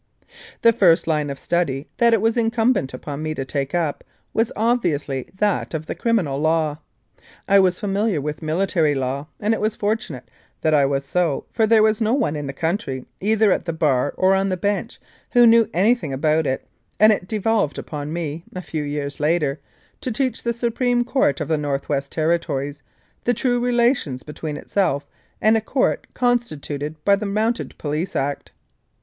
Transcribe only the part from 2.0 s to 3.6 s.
it was incumbent upon me to